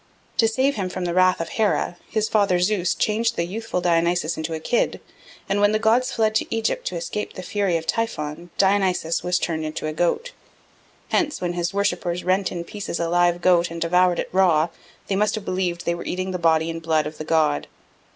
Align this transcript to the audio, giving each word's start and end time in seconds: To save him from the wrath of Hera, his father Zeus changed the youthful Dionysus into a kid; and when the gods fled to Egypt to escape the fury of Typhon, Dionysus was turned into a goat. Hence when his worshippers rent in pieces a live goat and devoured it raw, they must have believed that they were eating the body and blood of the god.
To 0.37 0.47
save 0.47 0.77
him 0.77 0.89
from 0.89 1.05
the 1.05 1.13
wrath 1.13 1.39
of 1.39 1.49
Hera, 1.49 1.95
his 2.09 2.27
father 2.27 2.59
Zeus 2.59 2.95
changed 2.95 3.35
the 3.35 3.45
youthful 3.45 3.81
Dionysus 3.81 4.35
into 4.35 4.55
a 4.55 4.59
kid; 4.59 4.99
and 5.47 5.61
when 5.61 5.73
the 5.73 5.77
gods 5.77 6.11
fled 6.11 6.33
to 6.33 6.47
Egypt 6.55 6.87
to 6.87 6.95
escape 6.95 7.33
the 7.33 7.43
fury 7.43 7.77
of 7.77 7.85
Typhon, 7.85 8.49
Dionysus 8.57 9.21
was 9.23 9.37
turned 9.37 9.63
into 9.63 9.85
a 9.85 9.93
goat. 9.93 10.31
Hence 11.09 11.39
when 11.39 11.53
his 11.53 11.71
worshippers 11.71 12.23
rent 12.23 12.51
in 12.51 12.63
pieces 12.63 12.99
a 12.99 13.09
live 13.09 13.41
goat 13.41 13.69
and 13.69 13.79
devoured 13.79 14.17
it 14.17 14.29
raw, 14.31 14.69
they 15.05 15.15
must 15.15 15.35
have 15.35 15.45
believed 15.45 15.81
that 15.81 15.85
they 15.85 15.93
were 15.93 16.03
eating 16.05 16.31
the 16.31 16.39
body 16.39 16.71
and 16.71 16.81
blood 16.81 17.05
of 17.05 17.19
the 17.19 17.23
god. 17.23 17.67